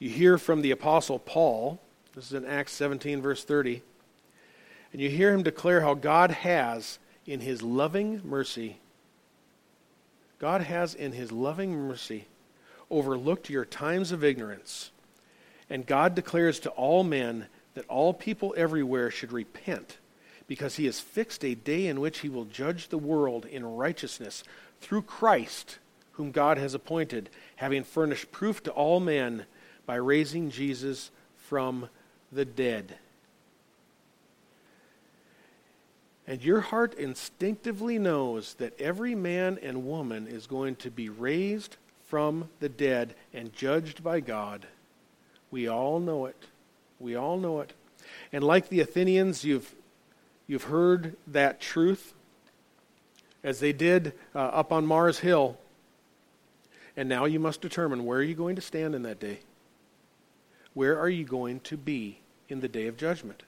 [0.00, 1.78] you hear from the Apostle Paul.
[2.16, 3.80] This is in Acts 17, verse 30.
[4.92, 8.78] And you hear him declare how God has, in his loving mercy,
[10.38, 12.26] God has, in His loving mercy,
[12.90, 14.90] overlooked your times of ignorance.
[15.68, 19.98] And God declares to all men that all people everywhere should repent,
[20.46, 24.44] because He has fixed a day in which He will judge the world in righteousness
[24.80, 25.78] through Christ,
[26.12, 29.44] whom God has appointed, having furnished proof to all men
[29.86, 31.88] by raising Jesus from
[32.32, 32.96] the dead.
[36.28, 41.78] And your heart instinctively knows that every man and woman is going to be raised
[42.04, 44.66] from the dead and judged by God.
[45.50, 46.36] We all know it.
[47.00, 47.72] We all know it.
[48.30, 49.74] And like the Athenians, you've,
[50.46, 52.12] you've heard that truth
[53.42, 55.56] as they did uh, up on Mars Hill.
[56.94, 59.38] And now you must determine where are you going to stand in that day?
[60.74, 63.44] Where are you going to be in the day of judgment?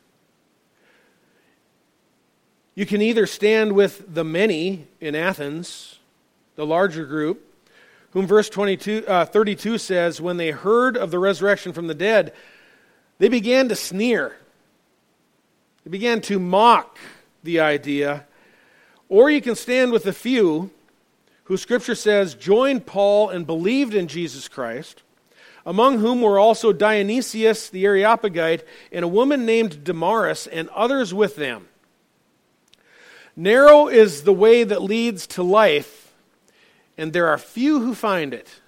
[2.75, 5.99] You can either stand with the many in Athens,
[6.57, 7.47] the larger group,
[8.13, 12.33] whom verse 22, uh, 32 says, when they heard of the resurrection from the dead,
[13.19, 14.37] they began to sneer.
[15.85, 16.99] They began to mock
[17.43, 18.27] the idea.
[19.09, 20.71] Or you can stand with the few
[21.45, 25.03] who Scripture says joined Paul and believed in Jesus Christ,
[25.67, 31.37] among whom were also Dionysius the Areopagite and a woman named Damaris and others with
[31.37, 31.67] them.
[33.41, 36.13] Narrow is the way that leads to life,
[36.99, 38.61] and there are few who find it.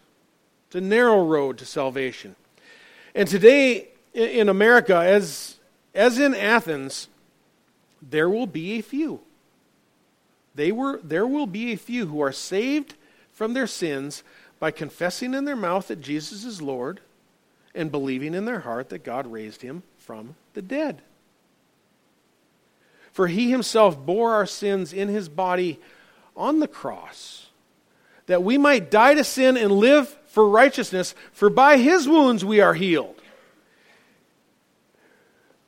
[0.67, 2.37] It's a narrow road to salvation.
[3.15, 5.57] And today in America, as,
[5.95, 7.09] as in Athens,
[8.01, 9.21] there will be a few.
[10.55, 12.95] they were, there will be a few who are saved
[13.31, 14.23] from their sins
[14.59, 17.01] by confessing in their mouth that Jesus is Lord
[17.75, 21.03] and believing in their heart that God raised him from the dead.
[23.13, 25.79] For he himself bore our sins in his body
[26.37, 27.51] on the cross,
[28.27, 32.61] that we might die to sin and live for righteousness, for by his wounds we
[32.61, 33.21] are healed.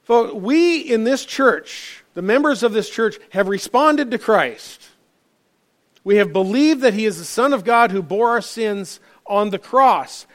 [0.06, 4.88] So we in this church, the members of this church, have responded to Christ.
[6.02, 9.50] We have believed that he is the Son of God who bore our sins on
[9.50, 10.26] the cross.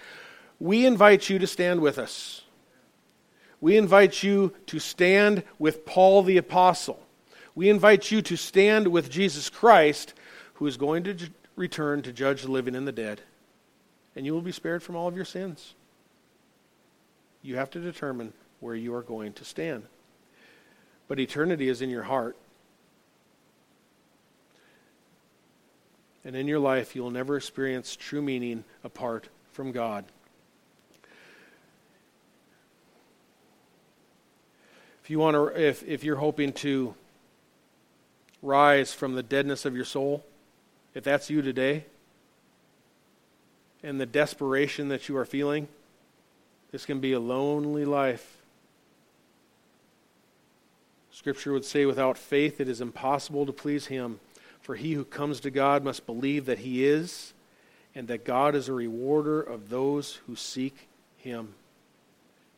[0.60, 2.44] We invite you to stand with us.
[3.62, 7.00] We invite you to stand with Paul the Apostle.
[7.56, 10.14] We invite you to stand with Jesus Christ,
[10.56, 13.22] who is going to j- return to judge the living and the dead.
[14.16, 15.74] And you will be spared from all of your sins.
[17.42, 19.84] You have to determine where you are going to stand.
[21.08, 22.38] But eternity is in your heart.
[26.24, 30.06] And in your life, you will never experience true meaning apart from God.
[35.10, 36.94] If you want to, if, if you're hoping to
[38.44, 40.24] rise from the deadness of your soul,
[40.94, 41.86] if that's you today,
[43.82, 45.68] and the desperation that you are feeling,
[46.72, 48.38] this can be a lonely life.
[51.12, 54.20] Scripture would say, without faith, it is impossible to please Him.
[54.62, 57.34] For he who comes to God must believe that He is,
[57.96, 61.56] and that God is a rewarder of those who seek Him.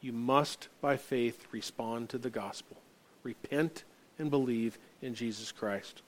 [0.01, 2.77] You must, by faith, respond to the gospel.
[3.23, 3.83] Repent
[4.17, 6.01] and believe in Jesus Christ.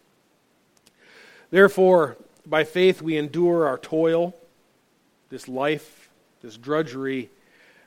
[1.52, 4.36] Therefore, by faith, we endure our toil,
[5.30, 6.10] this life,
[6.42, 7.30] this drudgery,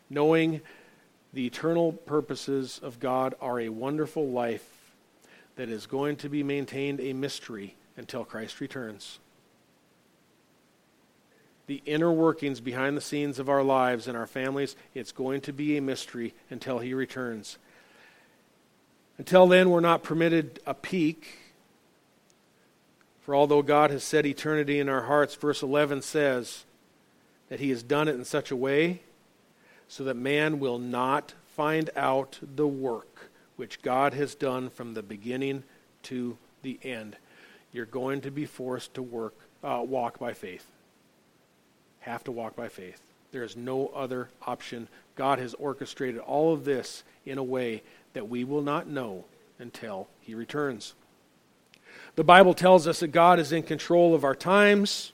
[0.09, 0.61] knowing
[1.33, 4.95] the eternal purposes of God are a wonderful life
[5.57, 9.19] that is going to be maintained a mystery until Christ returns.
[11.67, 15.53] The inner workings behind the scenes of our lives and our families, it's going to
[15.53, 17.59] be a mystery until He returns.
[19.19, 21.39] Until then, we're not permitted a peek.
[23.23, 26.65] For although God has set eternity in our hearts, verse 11 says
[27.49, 29.01] that He has done it in such a way
[29.89, 35.03] so that man will not find out the work which God has done from the
[35.03, 35.65] beginning
[36.05, 37.17] to the end.
[37.73, 40.67] You're going to be forced to work, uh, walk by faith.
[42.07, 43.01] Have to walk by faith.
[43.33, 44.87] There is no other option.
[45.17, 49.25] God has orchestrated all of this in a way that we will not know
[49.59, 50.95] until He returns.
[52.15, 55.13] The Bible tells us that God is in control of our times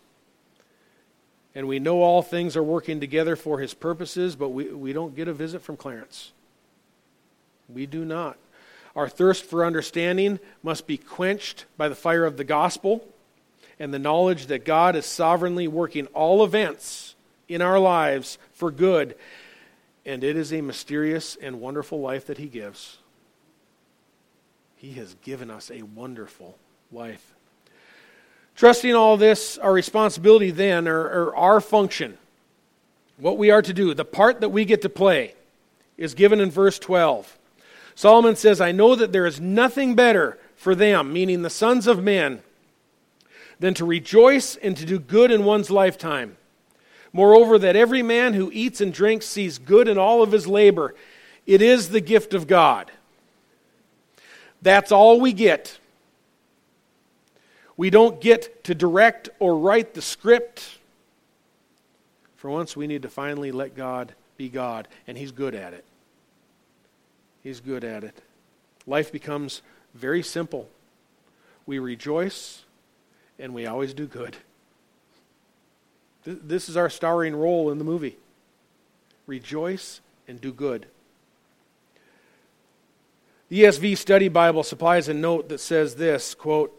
[1.55, 5.15] and we know all things are working together for his purposes, but we, we don't
[5.15, 6.33] get a visit from Clarence.
[7.69, 8.39] We do not.
[8.95, 13.07] Our thirst for understanding must be quenched by the fire of the gospel
[13.83, 17.17] and the knowledge that God is sovereignly working all events
[17.49, 19.17] in our lives for good,
[20.07, 22.99] and it is a mysterious and wonderful life that he gives.
[24.77, 26.57] He has given us a wonderful
[26.93, 27.35] life.
[28.55, 32.19] Trusting all this, our responsibility then, or, or, our function,
[33.17, 35.35] what we are to do, the part that we get to play,
[35.99, 37.37] is given in verse 12.
[37.97, 42.01] Solomon says, I know that there is nothing better for them, meaning the sons of
[42.01, 42.45] men,
[43.63, 46.37] than to rejoice and to do good in one's lifetime.
[47.13, 50.97] Moreover, that every man who eats and drinks sees good in all of his labor.
[51.47, 52.91] It is the gift of God.
[54.63, 55.79] That's all we get.
[57.77, 60.81] We don't get to direct or write the script.
[62.35, 65.85] For once, we need to finally let God be God, and He's good at it.
[67.45, 68.23] He's good at it.
[68.89, 69.63] Life becomes
[69.95, 70.69] very simple.
[71.65, 72.65] We rejoice,
[73.39, 74.37] and we always do good.
[76.25, 78.17] This is our starring role in the movie.
[79.27, 80.87] Rejoice and do good.
[83.49, 86.79] The ESV Study Bible supplies a note that says this quote,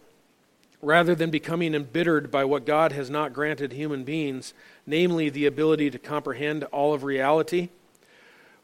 [0.82, 4.54] rather than becoming embittered by what God has not granted human beings,
[4.86, 7.70] namely the ability to comprehend all of reality,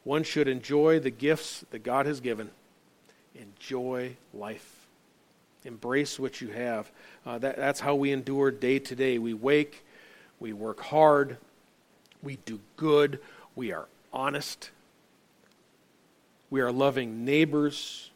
[0.03, 2.49] one should enjoy the gifts that God has given.
[3.35, 4.87] Enjoy life.
[5.63, 6.91] Embrace what you have.
[7.29, 9.19] Uh, that, that's how we endure day to day.
[9.19, 9.85] We wake,
[10.39, 11.37] we work hard,
[12.23, 13.19] we do good,
[13.55, 14.71] we are honest,
[16.49, 18.09] we are loving neighbors.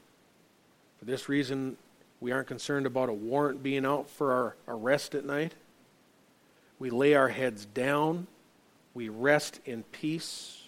[0.97, 1.77] For this reason,
[2.21, 5.53] we aren't concerned about a warrant being out for our arrest at night.
[6.79, 8.25] We lay our heads down.
[8.95, 10.59] We rest in peace.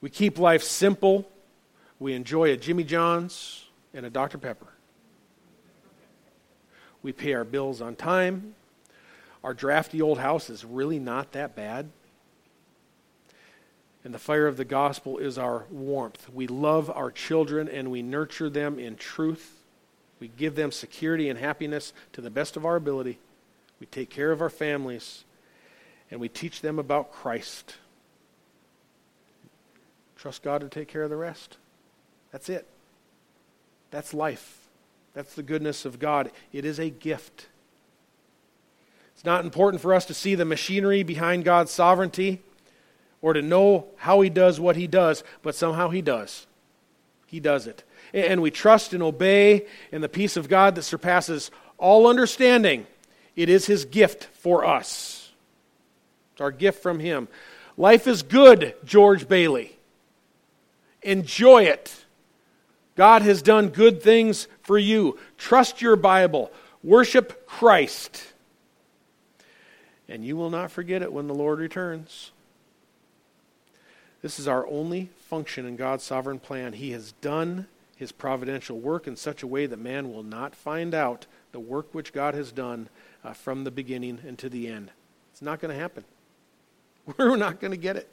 [0.00, 1.30] We keep life simple.
[2.00, 4.38] We enjoy a Jimmy John's and a Dr.
[4.38, 4.73] Pepper.
[7.04, 8.54] We pay our bills on time.
[9.44, 11.90] Our drafty old house is really not that bad.
[14.02, 16.28] And the fire of the gospel is our warmth.
[16.32, 19.62] We love our children and we nurture them in truth.
[20.18, 23.18] We give them security and happiness to the best of our ability.
[23.80, 25.24] We take care of our families
[26.10, 27.76] and we teach them about Christ.
[30.16, 31.58] Trust God to take care of the rest.
[32.32, 32.66] That's it.
[33.90, 34.63] That's life.
[35.14, 36.30] That's the goodness of God.
[36.52, 37.46] It is a gift.
[39.14, 42.42] It's not important for us to see the machinery behind God's sovereignty
[43.22, 46.46] or to know how He does what He does, but somehow He does.
[47.26, 47.84] He does it.
[48.12, 52.86] And we trust and obey in the peace of God that surpasses all understanding.
[53.34, 55.32] It is His gift for us.
[56.32, 57.28] It's our gift from Him.
[57.76, 59.76] Life is good, George Bailey.
[61.02, 62.03] Enjoy it.
[62.96, 65.18] God has done good things for you.
[65.36, 66.52] Trust your Bible.
[66.82, 68.24] Worship Christ.
[70.08, 72.30] And you will not forget it when the Lord returns.
[74.22, 76.72] This is our only function in God's sovereign plan.
[76.72, 77.66] He has done
[77.96, 81.88] his providential work in such a way that man will not find out the work
[81.92, 82.88] which God has done
[83.24, 84.90] uh, from the beginning and to the end.
[85.32, 86.04] It's not going to happen.
[87.18, 88.08] We're not going to get it.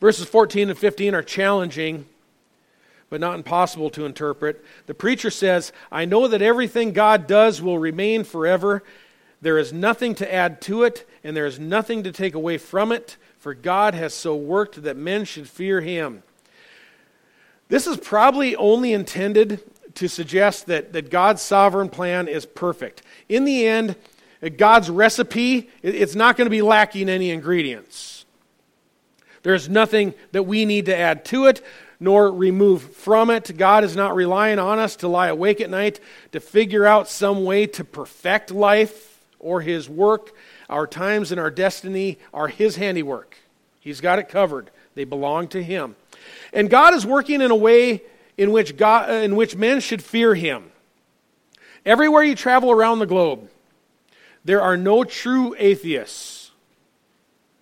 [0.00, 2.06] Verses 14 and 15 are challenging
[3.12, 4.64] but not impossible to interpret.
[4.86, 8.82] The preacher says, I know that everything God does will remain forever.
[9.42, 12.90] There is nothing to add to it, and there is nothing to take away from
[12.90, 16.22] it, for God has so worked that men should fear him.
[17.68, 19.60] This is probably only intended
[19.96, 23.02] to suggest that, that God's sovereign plan is perfect.
[23.28, 23.94] In the end,
[24.56, 28.24] God's recipe, it's not going to be lacking any ingredients.
[29.42, 31.62] There's nothing that we need to add to it
[32.02, 33.56] nor remove from it.
[33.56, 36.00] God is not relying on us to lie awake at night
[36.32, 40.34] to figure out some way to perfect life or His work.
[40.68, 43.36] Our times and our destiny are His handiwork.
[43.78, 45.94] He's got it covered, they belong to Him.
[46.52, 48.02] And God is working in a way
[48.36, 50.72] in which, God, uh, in which men should fear Him.
[51.86, 53.48] Everywhere you travel around the globe,
[54.44, 56.50] there are no true atheists.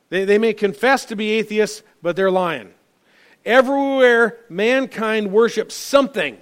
[0.08, 2.72] They, they may confess to be atheists, but they're lying.
[3.44, 6.38] Everywhere mankind worships something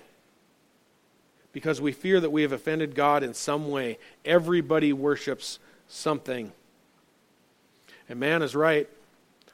[1.53, 3.99] because we fear that we have offended God in some way.
[4.25, 6.53] Everybody worships something.
[8.09, 8.89] And man is right.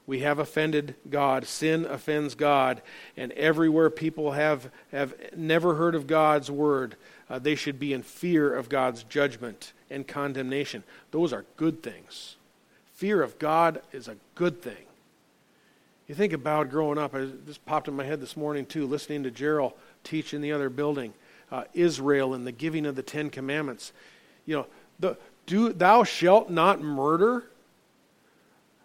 [0.07, 1.47] We have offended God.
[1.47, 2.83] Sin offends God.
[3.17, 6.97] And everywhere people have, have never heard of God's word,
[7.31, 10.85] uh, they should be in fear of God's judgment and condemnation.
[11.11, 12.37] Those are good things.
[12.95, 14.87] Fear of God is a good thing.
[16.07, 19.23] You think about growing up, I just popped in my head this morning too, listening
[19.23, 21.15] to Gerald teach in the other building,
[21.51, 23.93] uh, Israel and the giving of the Ten Commandments.
[24.45, 24.67] You know,
[25.01, 27.45] the, do thou shalt not murder,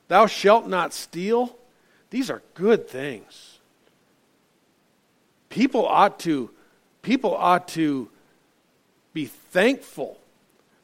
[0.07, 1.55] thou shalt not steal.
[2.09, 3.59] These are good things.
[5.49, 6.49] People ought to,
[7.01, 8.09] people ought to
[9.13, 10.19] be thankful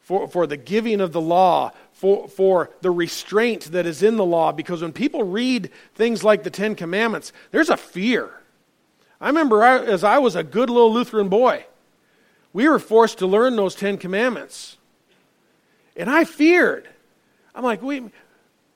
[0.01, 4.25] for, for the giving of the law, for, for the restraint that is in the
[4.25, 8.29] law because when people read things like the Ten Commandments, there's a fear.
[9.21, 11.65] I remember I, as I was a good little Lutheran boy,
[12.51, 14.75] we were forced to learn those Ten Commandments.
[15.95, 16.89] And I feared.
[17.55, 18.03] I'm like, wait,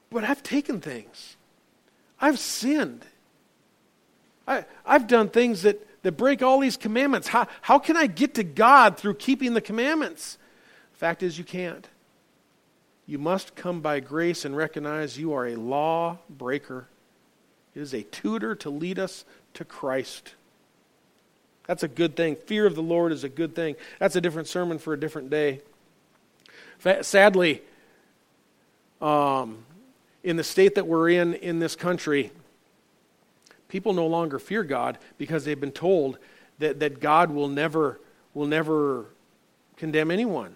[0.09, 1.35] but I've taken things.
[2.21, 3.05] I've sinned.
[4.47, 7.27] I, I've done things that, that break all these commandments.
[7.27, 10.37] How, how can I get to God through keeping the commandments?
[10.93, 11.85] Fact is, you can't.
[13.09, 16.85] You must come by grace and recognize you are a law breaker.
[17.73, 20.35] It is a tutor to lead us to Christ.
[21.65, 22.35] That's a good thing.
[22.35, 23.77] Fear of the Lord is a good thing.
[23.97, 25.61] That's a different sermon for a different day.
[27.01, 27.63] Sadly,
[29.01, 29.65] um,
[30.23, 32.29] in the state that we're in in this country,
[33.69, 36.19] people no longer fear God because they've been told
[36.59, 37.99] that, that God will never,
[38.35, 39.07] will never
[39.77, 40.55] condemn anyone.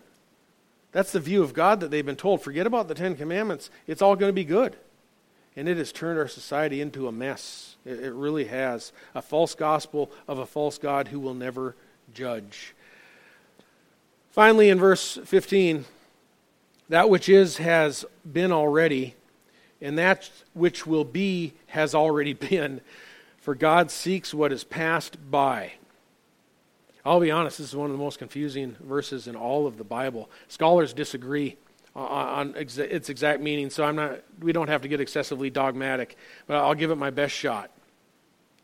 [0.94, 2.42] That's the view of God that they've been told.
[2.42, 3.70] Forget about the Ten Commandments.
[3.88, 4.78] It's all going to be good.
[5.56, 7.76] And it has turned our society into a mess.
[7.86, 8.94] It, it really has.
[9.14, 11.76] A false gospel of a false God who will never
[12.14, 12.74] judge.
[14.32, 15.86] Finally, in verse 15,
[16.90, 19.16] that which is has been already,
[19.82, 22.82] and that which will be has already been.
[23.38, 25.74] For God seeks what is passed by.
[27.06, 29.84] I'll be honest, this is one of the most confusing verses in all of the
[29.84, 30.30] Bible.
[30.48, 31.58] Scholars disagree
[31.96, 36.56] on its exact meaning, so I'm not, we don't have to get excessively dogmatic, but
[36.58, 37.70] I'll give it my best shot.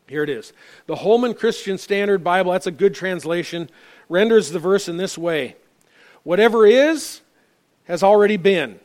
[0.08, 0.52] Here it is.
[0.86, 3.70] The Holman Christian Standard Bible, that's a good translation,
[4.08, 5.56] renders the verse in this way
[6.22, 7.20] Whatever is,
[7.84, 8.80] has already been.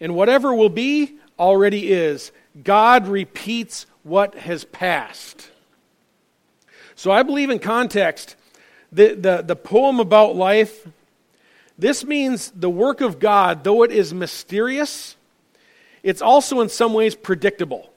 [0.00, 2.32] And whatever will be, already is.
[2.62, 5.50] God repeats what has passed.
[6.94, 8.36] So I believe in context,
[8.92, 10.86] the, the, the poem about life,
[11.78, 15.16] this means the work of God, though it is mysterious,
[16.02, 17.88] it's also in some ways predictable.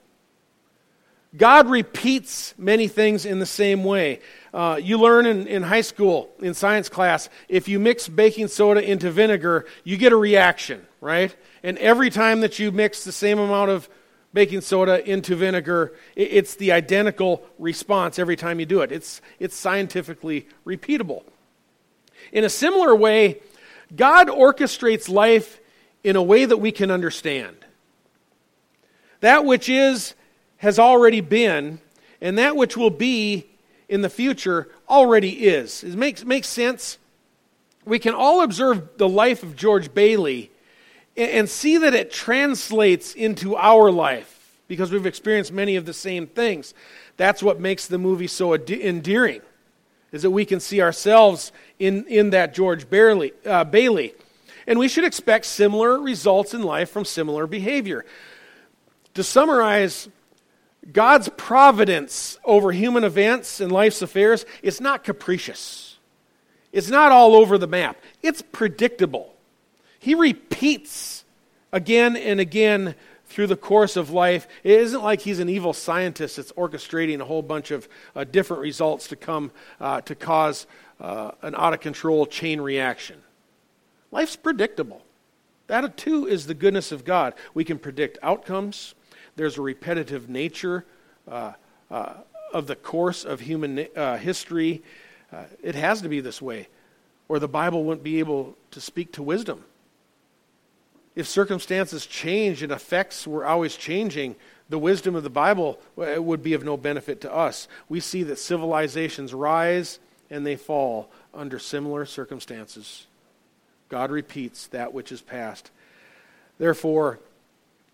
[1.37, 4.21] God repeats many things in the same way.
[4.53, 8.81] Uh, you learn in, in high school, in science class, if you mix baking soda
[8.81, 11.35] into vinegar, you get a reaction, right?
[11.61, 13.89] And every time that you mix the same amount of
[14.35, 15.93] baking soda into vinegar.
[16.15, 18.91] It's the identical response every time you do it.
[18.91, 21.23] It's, it's scientifically repeatable.
[22.33, 23.39] In a similar way,
[23.95, 25.61] God orchestrates life
[26.03, 27.55] in a way that we can understand.
[29.21, 30.13] That which is
[30.57, 31.79] has already been,
[32.19, 33.45] and that which will be
[33.87, 35.83] in the future already is.
[35.83, 36.97] It makes, makes sense.
[37.85, 40.51] We can all observe the life of George Bailey
[41.17, 46.27] and, see that it translates into our life because we've experienced many of the same
[46.27, 46.73] things.
[47.17, 49.41] That's what makes the movie so endearing,
[50.11, 54.13] is that we can see ourselves in, in that George Bailey, uh, Bailey.
[54.67, 58.05] And we should expect similar results in life from similar behavior.
[59.13, 60.09] To summarize
[60.91, 65.97] God's providence over human events and life's affairs is not capricious.
[66.71, 67.97] It's not all over the map.
[68.21, 69.34] It's predictable.
[70.05, 71.25] He repeats
[71.71, 72.93] again and again
[73.25, 74.47] through the course of life.
[74.63, 78.61] It isn't like he's an evil scientist that's orchestrating a whole bunch of uh, different
[78.61, 79.49] results to come
[79.81, 80.67] uh, to cause
[80.99, 83.19] uh, an out of control chain reaction.
[84.11, 85.01] Life's predictable.
[85.65, 87.33] That too is the goodness of God.
[87.55, 88.93] We can predict outcomes.
[89.35, 90.85] There's a repetitive nature
[91.27, 91.53] uh,
[91.89, 92.13] uh,
[92.53, 94.83] of the course of human uh, history.
[95.63, 96.67] It has to be this way,
[97.27, 99.63] or the Bible wouldn't be able to speak to wisdom.
[101.15, 104.35] If circumstances change and effects were always changing,
[104.67, 107.67] the wisdom of the Bible eh, would be of no benefit to us.
[107.87, 109.99] We see that civilizations rise
[110.29, 113.07] and they fall under similar circumstances.
[113.89, 115.71] God repeats that which is past.
[116.57, 117.19] Therefore,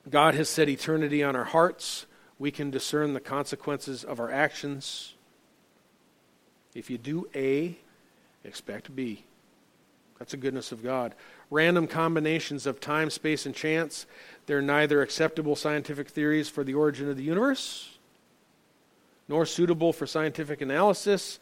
[0.10, 2.06] God has set eternity on our hearts.
[2.40, 5.14] We can discern the consequences of our actions.
[6.74, 7.78] If you do A,
[8.44, 9.26] expect B.
[10.18, 11.14] That's the goodness of God.
[11.52, 14.08] Random combinations of time, space, and chance,
[14.47, 17.97] they're neither acceptable scientific theories for the origin of the universe,
[19.28, 21.39] nor suitable for scientific analysis,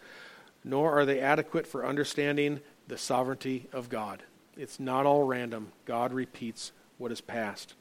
[0.63, 4.23] nor are they adequate for understanding the sovereignty of God.
[4.57, 5.71] It's not all random.
[5.85, 7.75] God repeats what is past.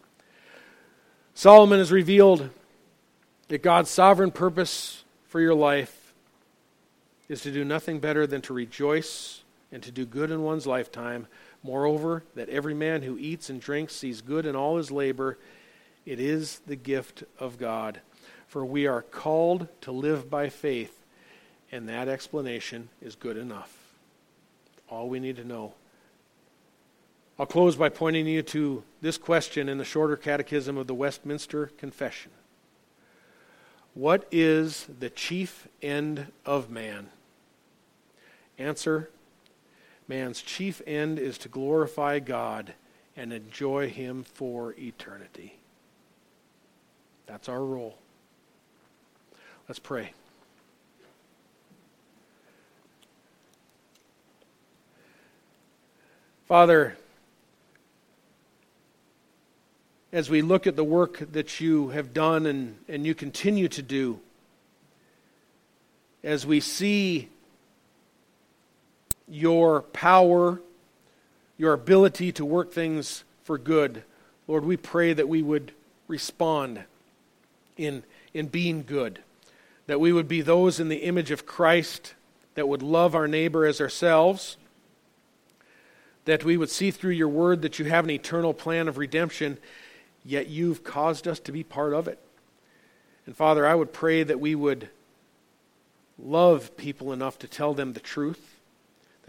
[1.34, 2.50] Solomon has revealed
[3.48, 6.12] that God's sovereign purpose for your life
[7.28, 11.26] is to do nothing better than to rejoice and to do good in one's lifetime.
[11.68, 15.36] Moreover, that every man who eats and drinks sees good in all his labor.
[16.06, 18.00] It is the gift of God.
[18.46, 21.04] For we are called to live by faith,
[21.70, 23.76] and that explanation is good enough.
[24.88, 25.74] All we need to know
[27.38, 31.66] I'll close by pointing you to this question in the shorter catechism of the Westminster
[31.76, 32.32] Confession
[33.92, 37.10] What is the chief end of man?
[38.56, 39.10] Answer
[40.08, 42.72] Man's chief end is to glorify God
[43.14, 45.58] and enjoy Him for eternity.
[47.26, 47.98] That's our role.
[49.68, 50.12] Let's pray.
[56.46, 56.96] Father,
[60.10, 63.82] as we look at the work that you have done and, and you continue to
[63.82, 64.20] do,
[66.24, 67.28] as we see
[69.30, 70.60] your power,
[71.56, 74.02] your ability to work things for good,
[74.46, 75.72] Lord, we pray that we would
[76.06, 76.84] respond
[77.76, 78.02] in,
[78.32, 79.20] in being good,
[79.86, 82.14] that we would be those in the image of Christ
[82.54, 84.56] that would love our neighbor as ourselves,
[86.24, 89.58] that we would see through your word that you have an eternal plan of redemption
[90.28, 92.18] yet you've caused us to be part of it.
[93.26, 94.90] And Father, I would pray that we would
[96.18, 98.57] love people enough to tell them the truth,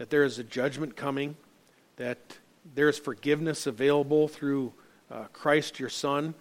[0.00, 1.36] that there is a judgment coming,
[1.96, 2.16] that
[2.74, 4.72] there is forgiveness available through
[5.10, 6.32] uh, Christ your Son,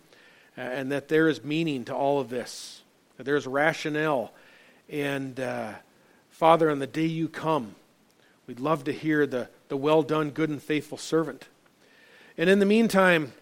[0.55, 2.83] and that there is meaning to all of this,
[3.17, 4.31] that there is rationale.
[4.87, 5.73] And uh,
[6.29, 7.75] Father, on the day you come,
[8.47, 11.49] we'd love to hear the, the well done, good and faithful servant.
[12.37, 13.33] And in the meantime,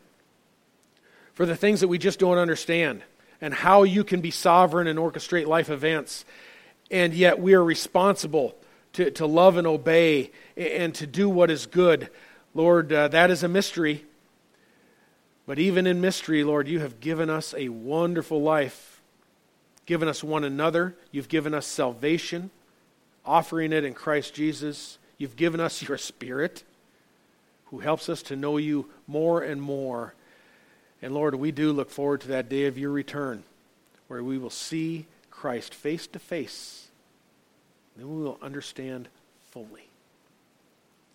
[1.35, 3.03] for the things that we just don't understand
[3.39, 6.25] and how you can be sovereign and orchestrate life events.
[6.89, 8.55] And yet we are responsible
[8.97, 12.09] to, to love and obey and to do what is good.
[12.55, 14.03] Lord, uh, that is a mystery.
[15.45, 18.99] But even in mystery, Lord, you have given us a wonderful life,
[19.85, 20.95] given us one another.
[21.11, 22.49] You've given us salvation,
[23.23, 24.97] offering it in Christ Jesus.
[25.19, 26.63] You've given us your Spirit,
[27.65, 30.15] who helps us to know you more and more.
[31.03, 33.43] And Lord, we do look forward to that day of your return,
[34.07, 36.86] where we will see Christ face to face.
[37.97, 39.09] Then we will understand
[39.51, 39.89] fully.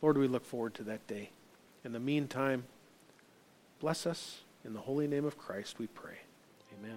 [0.02, 1.30] Lord, we look forward to that day.
[1.84, 2.64] In the meantime,
[3.80, 4.40] bless us.
[4.64, 6.18] In the holy name of Christ, we pray.
[6.78, 6.96] Amen.